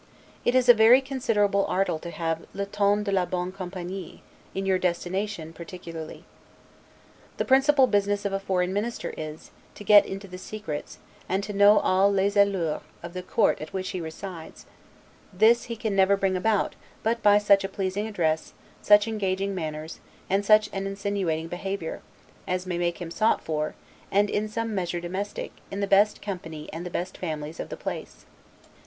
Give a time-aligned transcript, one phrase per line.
[0.43, 4.23] It is a very considerable article to have 'le ton de la bonne compagnie',
[4.55, 6.23] in your destination particularly.
[7.37, 10.97] The principal business of a foreign minister is, to get into the secrets,
[11.29, 14.65] and to know all 'les allures' of the courts at which he resides;
[15.31, 16.73] this he can never bring about
[17.03, 19.99] but by such a pleasing address, such engaging manners,
[20.31, 22.01] and such an insinuating behavior,
[22.47, 23.75] as may make him sought for,
[24.09, 27.77] and in some measure domestic, in the best company and the best families of the
[27.77, 28.25] place.